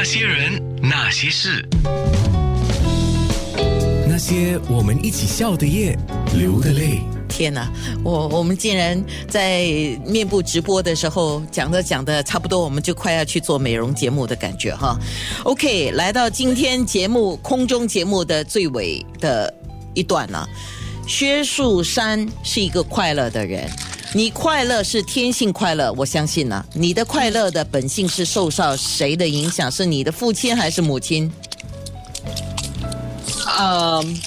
[0.00, 1.62] 那些人，那些事，
[4.08, 5.94] 那些我们一起笑的夜，
[6.34, 7.00] 流的泪。
[7.28, 7.70] 天哪，
[8.02, 9.66] 我我们竟然在
[10.06, 14.98] 面部直播的时候讲着讲的差不多，我们就快要去做美容节目的感觉哈。
[15.44, 19.52] OK，来到今天节目空中节目的最尾的
[19.92, 20.48] 一段了。
[21.06, 23.68] 薛树山是一个快乐的人，
[24.12, 29.70] 你快乐是天性快乐，我相信呢、你的快乐的本性是受到谁的影响？
[29.70, 31.30] 是你的父亲还是母亲？
[33.58, 34.20] 嗯，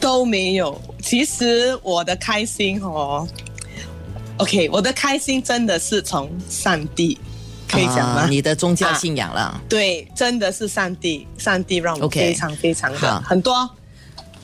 [0.00, 0.80] 都没有。
[1.02, 3.28] 其实我的开心哦
[4.38, 7.18] ，OK，我的开心真的是从上帝，
[7.68, 8.22] 可以讲吗？
[8.22, 9.60] 啊你的宗教啊信仰了。
[9.68, 13.68] 对，真的是上帝，上帝让我非常非常好的很多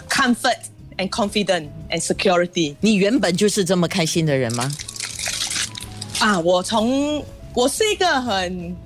[0.08, 0.58] comfort
[0.96, 4.70] and confident and security 你原本就是这么开心的人吗？
[6.20, 6.38] 啊！
[6.38, 7.24] 我从
[7.54, 8.76] 我是一个很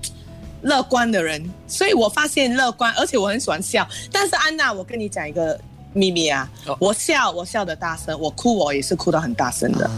[0.62, 3.86] 乐观的人，所以我发现乐观，而且我很喜欢笑。
[4.10, 5.60] 但是安娜，我跟你讲一个
[5.92, 9.90] 秘密啊，哦我笑我笑的大声，我哭我也是哭得很大声的。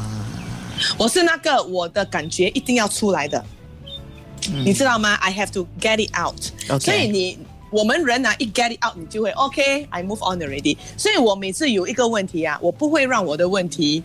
[0.96, 3.44] 我是那个我的感觉一定要出来的，
[4.64, 6.80] 你知道吗？I have to get it out。
[6.82, 7.38] 所以你
[7.70, 10.76] 我们人啊，一 get it out，你就会 OK，I、move on already。
[10.96, 14.02] 所以我每次有一个问题啊，我不会让我的问题，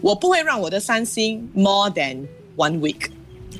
[0.00, 3.10] 我不会让我的伤心 more than one week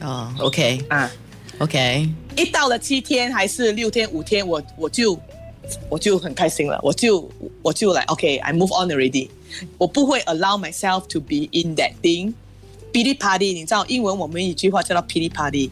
[0.01, 1.11] 哦，OK 啊。
[1.59, 5.17] OK，一到了七天还是六天五天，我我就
[5.89, 7.31] 我就很开心了，我就
[7.61, 9.29] 我就来 OK，I、move on already。
[9.79, 12.33] 我不会 allow myself to be in that thing。
[12.91, 15.71] 噼里啪啦，你知道英文我们一句话叫做噼里啪哩，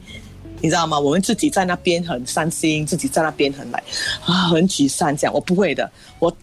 [0.61, 0.98] 你知道吗？
[0.98, 3.83] 我们自己在那边很伤心，自己在那边很来
[4.25, 5.91] 啊很沮丧，这样我不会的。
[6.19, 6.36] 我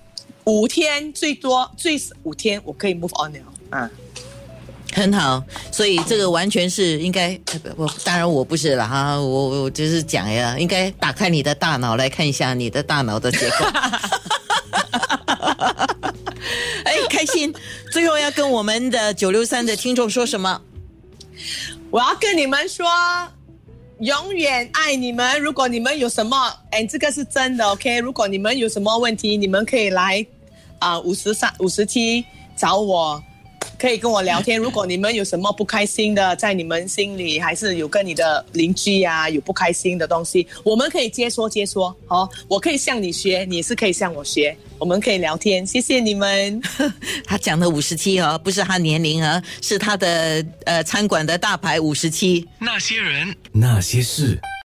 [0.46, 3.90] 五天最多最五天我可以 move on 了啊。
[4.94, 7.40] 很好，所以这个完全是应该，
[7.76, 13.66] 我当然我不是了哈，我我就是讲呀，应该打开你的大脑来看一下你的大脑的结构。
[16.86, 17.54] 哎，开心！
[17.92, 20.62] 最后要跟我们的九六三的听众说什么？
[21.92, 22.88] 我要跟你们说，
[24.00, 25.42] 永远爱你们。
[25.42, 26.38] 如果你们有什么，
[26.70, 28.00] 哎，这个是真的，OK。
[28.00, 30.26] 如果你们有什么问题，你们可以来
[30.80, 32.24] 啊五十三五十七
[32.56, 33.24] 找我，
[33.78, 34.58] 可以跟我聊天。
[34.60, 41.96] 如果你们有什么不开心的，在你们心里，还是有跟你的邻居啊有不开心的东西，我们可以接说接说。
[42.08, 45.66] 好、我可以向你学，你也是可以向我学，我们可以聊天。
[45.66, 46.62] 谢谢你们。
[47.26, 52.48] 他讲的五十七哦，不是他年龄啊，是他的呃餐馆的大牌五十七。
[52.60, 54.40] 那些人，那些事。